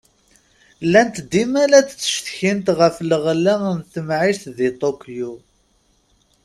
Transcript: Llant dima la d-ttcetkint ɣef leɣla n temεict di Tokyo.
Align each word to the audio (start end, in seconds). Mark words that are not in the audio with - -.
Llant 0.85 1.15
dima 1.31 1.63
la 1.71 1.79
d-ttcetkint 1.83 2.67
ɣef 2.79 2.95
leɣla 3.09 3.55
n 3.77 3.79
temεict 3.91 4.43
di 4.57 4.69
Tokyo. 4.81 5.31